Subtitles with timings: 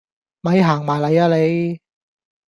[0.41, 1.79] 咪行埋嚟呀你